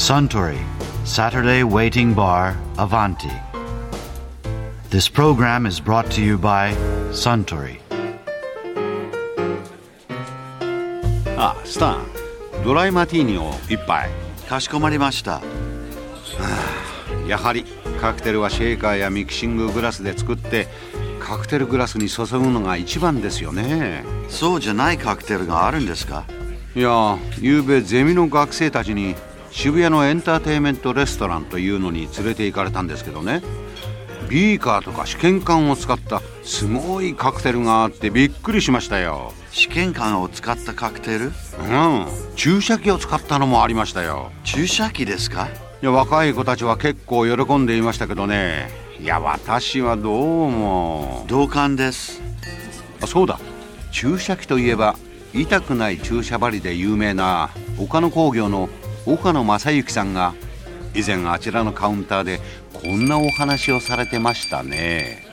[0.00, 0.56] Suntory
[1.04, 3.28] Saturday Waiting Bar Avanti.
[4.88, 6.74] This program is brought to you by
[7.12, 7.78] Suntory.
[11.36, 12.06] あスタン
[12.64, 14.08] ドライマティーニを一杯
[14.48, 15.42] かしこまりました。
[17.28, 17.66] やはり
[18.00, 20.66] カクテルはシェーカーやミキシンググラスで作って
[21.20, 26.24] カクテルグラスに注ぐのが一番ですよねそうじゃないカクテルがあるんですか？
[26.74, 29.14] いやゆうべゼミの学生たちに
[29.50, 33.42] 渋谷のエンターテインメントレストランというのに連れて行かれたんですけどね。
[34.28, 39.32] ビーカーとか試験管を使ったすごいカクテルがあってびっくりしましたよ。
[39.50, 41.24] 試験管を使ったカクテル？
[41.26, 42.06] うん。
[42.36, 44.30] 注射器を使ったのもありましたよ。
[44.44, 45.48] 注射器ですか？
[45.82, 48.70] いや若い子たちは結構喜んでいましたけどね。
[49.00, 51.24] いや私はどうも。
[51.26, 52.22] 同感です。
[53.02, 53.40] あそうだ。
[53.90, 54.94] 注射器といえば
[55.34, 58.68] 痛くない注射針で有名な岡野工業の
[59.06, 60.34] 岡野正幸さんが
[60.94, 62.40] 以前あちらのカウンターで
[62.72, 65.26] こんなお話をされてましたね。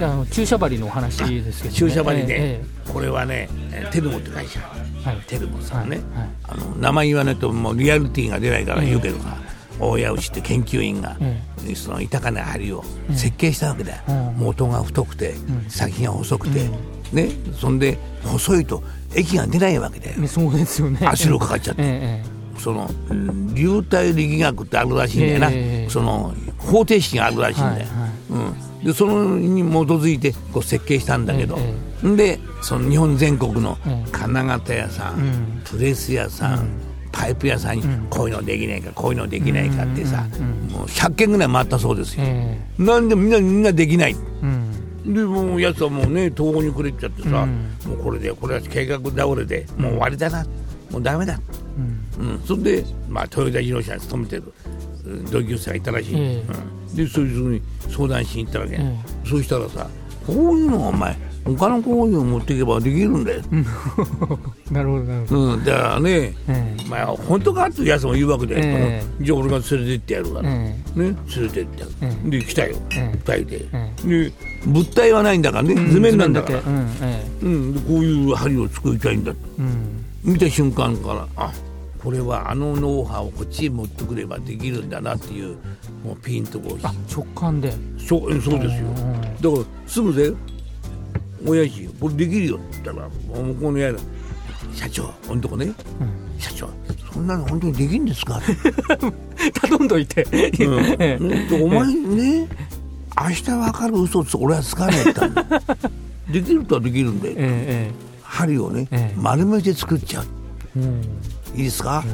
[0.00, 4.60] あの注射針のお話ですけど、ね、注射針ね、えこれはねえーテルモって会社
[5.04, 5.20] えはい。
[5.26, 6.28] テルモさんね、はい。
[6.44, 9.36] あの名前言わないともうリアリティが出ないから言うけどさ、
[9.80, 14.34] 大谷牛って研究員が、えその痛かない針を設計したわけだよ、うん。
[14.36, 15.34] 元が太くて、
[15.68, 16.68] 先が細くて、
[17.12, 17.30] ね。
[17.58, 18.82] そんで細いと
[19.14, 21.06] 液が出ないわけだよ、ねそうですよね。
[21.06, 21.82] 圧力かかっちゃって。
[21.82, 27.88] ええそのうん流体力学ってあるらしいんだよな、ええその方程式があるらしいんだよ、
[28.30, 28.38] う
[28.82, 31.58] ん、でそのに基づいてこう設計したんだけど、
[32.16, 35.62] でその日本全国のええ金型屋さん、ん。
[35.64, 36.68] プレス屋さん、
[37.14, 40.24] パイプ屋さんにこういうのできないかこういうのできないかってさ、
[40.70, 44.16] もう100件ぐらい回ったそうですよ、えなんでみんなみんなできない
[45.06, 47.46] でもうやつはもうね東宝にくれちゃってさ、
[47.86, 50.44] もうこれでこれは計画倒れでもう終わりだな。
[50.90, 51.40] もうダメだ、
[52.18, 52.40] うん。
[52.46, 54.52] それで、まあ、トヨタ自動車に勤めてる
[55.04, 56.44] うん同級生がいたらしい、ええ。
[56.88, 58.96] うん、でそいつに相談しに行ったわけ、え
[59.26, 59.88] そうしたらさ
[60.26, 63.42] こういうのはお前他の工業を持っていけばできるんだよ、
[64.72, 65.40] なるほどなるほど。
[65.54, 74.32] うん、だからね、えまあ本当かってやつも言うわけで、えじゃあ俺が連れてってやるから、えね連れてってやる、えで来たよ、え二人で、えで
[74.66, 76.88] 物体はないんだからね、図面なんだから、うん。
[77.02, 80.04] えうん、でこういう針を作りたいんだうん。
[80.24, 81.52] 見た瞬間からあ
[82.02, 85.56] これはあのノウハウをこっちへ持ってくればできるんだなっていう
[86.04, 86.78] もうピンとこう。
[86.82, 87.72] あ直感で。
[87.98, 88.88] そうそうですよ。
[88.88, 90.32] うんだからすぐで
[91.46, 93.08] 「親父これできるよ」って言ったら
[93.44, 93.98] 向こうのやら
[94.72, 95.72] 社長ほんとこね、
[96.38, 96.68] 社長
[97.12, 98.40] そんなの本当にできるんですか?
[99.62, 100.26] 」頼んどいて、
[100.60, 101.62] うん。
[101.62, 102.48] お前ね
[103.16, 105.44] 明日わかる嘘つ俺はつかねえったんだ
[106.30, 107.90] できるとはできるんでえ
[108.22, 109.14] 針をね、ええ。
[109.16, 110.24] 丸めて作っちゃう。
[110.76, 111.02] えうん。
[111.56, 112.04] いいですか、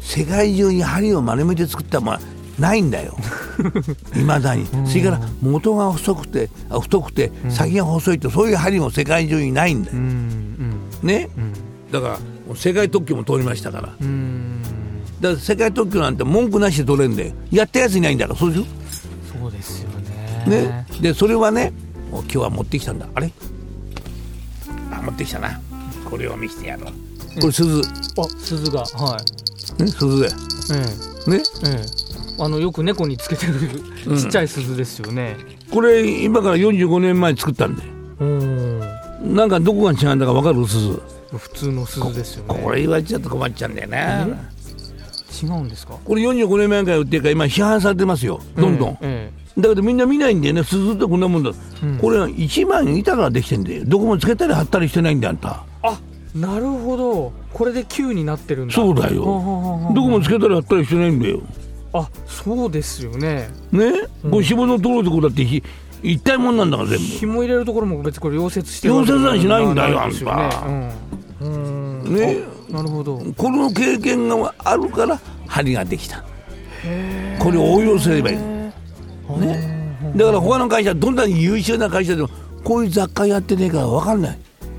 [0.00, 2.20] 世界中に針を丸めて作ったものは
[2.58, 3.16] ないんだよ。
[4.16, 4.66] いまだに。
[4.86, 11.28] それから元が細くてあ太くて先が細いってそういう針も世界中にないんだよ、うんね、
[11.90, 13.82] だから世界特許も通りましたから。
[13.84, 14.08] だかうん。
[14.08, 14.54] うん
[15.20, 18.66] ら世界特許なんて文句なしで取れんでやったやついないんだからそうでし
[19.40, 20.62] そうですよょ、ね。
[20.62, 21.72] ね、でそれはね
[22.10, 23.08] 今日は持ってきたんだ。
[23.14, 23.32] あれ？
[24.92, 25.60] あ持ってきたな。
[26.04, 27.40] これを見せてやろう。
[27.40, 27.88] これ鈴、ね、
[28.18, 29.18] あ鈴がは
[29.80, 29.88] い。
[29.88, 30.32] 鈴だよ
[31.26, 31.42] えね。
[31.64, 32.03] えええ
[32.38, 33.52] あのよく猫につけてる
[34.18, 35.36] ちっちゃい鈴ですよね、
[35.70, 37.90] これ今から45年前に作ったんだよ
[38.20, 38.80] うん。
[39.34, 41.00] なんかどこが違うんだか分かる鈴？
[41.36, 42.60] 普通の鈴ですよね。
[42.62, 44.26] これ言われちゃうと困っちゃうんだよな。
[45.42, 45.98] 違うんですか？
[46.04, 48.40] これ45年前から売ってるから今批判されてますよ。
[48.56, 51.98] どんどん、えだけどみんな見ないんだよね鈴ってこんなもんだ、うん。
[51.98, 53.84] これは1枚板からできてんだよ。
[53.84, 55.64] どこもつけたり貼ったりしてないんだよあんた。
[55.84, 56.00] えあ
[56.34, 57.32] なるほど。
[57.52, 58.74] これで9になってるんだ。
[58.74, 59.22] そうだよ。
[59.94, 61.40] どこもつけたり貼ったりしてないんだよ
[61.94, 63.48] あそうですよね。
[63.70, 63.92] ね、
[64.28, 65.62] これ紐の取るとこだってひ
[66.02, 67.04] 一体もんなんだから全部。
[67.04, 70.92] 紐入れるところも別にこれ溶接してる溶接なんしないんだよわけじゃないですよね。
[71.40, 72.04] うん。
[72.04, 72.14] うん。
[72.16, 72.38] ね？
[72.70, 73.22] あなるほど。
[73.36, 76.24] この経験があるから針ができた。
[77.38, 78.36] これを応用すればいい。
[78.36, 79.84] ね？
[80.16, 82.28] だから他の会社どんなに優秀な会社でも
[82.64, 84.38] こういう雑貨やってねえから分かんない。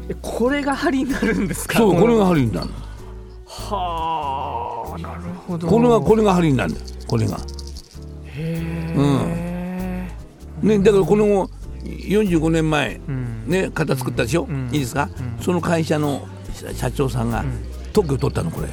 [0.10, 1.78] えこれが針になるんですか？
[1.78, 2.68] そうこれがは針になる
[3.48, 5.68] はあなるほど。
[5.68, 6.86] これがこれが針になるんだよ
[7.16, 7.40] これが。
[8.26, 10.08] へ
[10.62, 11.48] ねだからこの
[11.84, 13.48] 45年前ん。
[13.48, 14.48] ね型作ったでしょ？
[14.72, 15.10] いいですか？
[15.40, 17.46] その会社の社社長さんが
[17.94, 18.68] 特許取ったのこれ。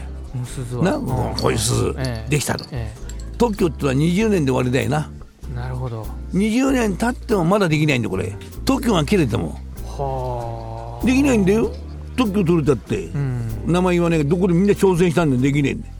[0.82, 1.06] なうん。
[1.36, 1.94] こういう鈴。
[1.98, 2.30] ええ。
[2.30, 2.92] できたのえ
[3.38, 5.10] 特許ってのは20年で終わりだよな。
[5.52, 6.04] えなるほど。
[6.32, 8.34] 20年経ってもまだできないんだよこれ。
[8.64, 9.58] 特許が切れても。
[9.86, 11.06] はあ。
[11.06, 11.70] できないんだよ。
[12.16, 13.64] 特許取れたって、うん。
[13.66, 15.94] 名前言わないけどどこでみんな挑戦したんでできねえんだよ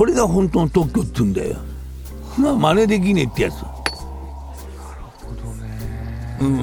[0.00, 1.56] これが本当の特許って言うんだよ。
[2.38, 3.56] まあ真似できねえってやつ。
[6.40, 6.56] うん。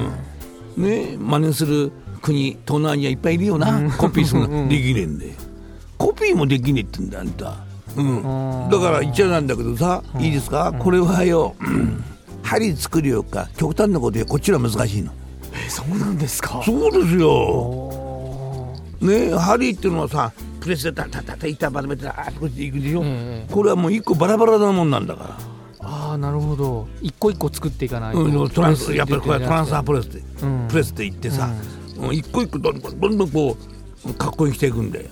[0.76, 5.30] ね真似する国東南アジアいっぱいいるよな、コピーするのできねえんだよ。
[5.98, 7.54] コピーもできねえって言うんだあんた。
[7.96, 12.02] うん、だから一応なんだけどさ、いいですか、これはよ、うん。
[12.42, 15.12] 針作るよか極端なこと言うこっちは難しいの。
[15.54, 16.60] えそうなんですか？
[16.64, 18.74] そうですよ。
[19.00, 20.32] ね針っていうのはさ
[20.68, 25.38] プレスでタタタタ板まとめてあーっとこっち行くでしょ、ええこれはもう一個バラバラなもんなんだから。
[25.80, 30.68] ああなるほト一個一個作っていかないと、うん、トランスやっぱりこれはトランスファープレスで、うん。
[30.68, 31.48] プレスでいってさ、
[31.96, 32.14] うん。
[32.14, 33.56] 一個一個どんどんどんどんこ
[34.04, 35.08] うかっこよくしていくんだよ、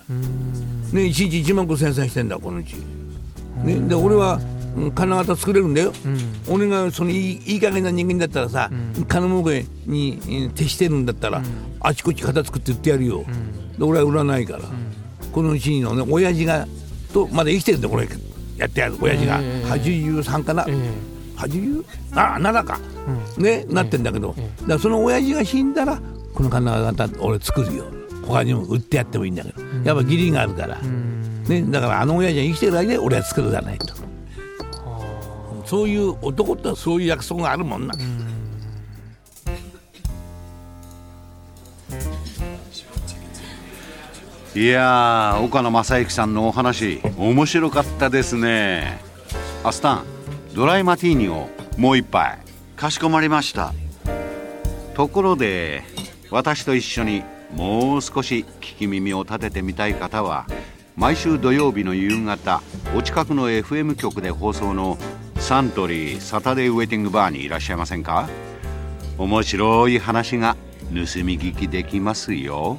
[0.92, 2.74] ね一日1万個生産してんだこのうち、
[3.64, 4.38] ね、で俺は
[4.76, 5.92] うん金型作れるんだよ、
[6.50, 8.70] 俺がそのいいいい加減な人間だったらさ、
[9.08, 11.42] 金儲けにえー徹してるんだったら、
[11.80, 13.24] あちこち型作って売ってやるよ、
[13.78, 14.64] で俺は売らないから、
[15.36, 16.66] このうちのね親父が
[17.12, 18.08] とまだ生きてるんだよこれ。
[18.56, 19.64] やってやる親父が、ええ。
[19.66, 20.74] 83かな、ええ。
[21.36, 21.84] 80?
[22.12, 22.80] あ7か、
[23.36, 26.00] ねなってんだけど、だからその親父が死んだら
[26.32, 27.84] この金型俺作るよ。
[28.26, 33.94] 他にも売ってやってもいいんだけど、やっぱ義理があるから、ね、だからあの親父が生きてる間に俺は作るじゃないと、
[35.66, 37.94] そういう男ってそういう約束があるもんな、
[44.56, 48.98] いやー岡野正之さんのお話面白かったですね。
[49.62, 50.04] アスタン
[50.54, 52.38] ドライマティーニをもう一杯
[52.74, 53.74] かしこまりました。
[54.94, 55.82] ところで
[56.30, 57.22] 私と一緒に
[57.54, 60.46] もう少し聞き耳を立ててみたい方は
[60.96, 62.62] 毎週土曜日の夕方
[62.96, 64.96] お近くの FM 局で放送の
[65.36, 68.26] サントリーサタデーウェイティングバーにいらっしゃいませんか？
[69.18, 70.56] 面白い話が
[70.88, 72.78] 盗み聞きできますよ。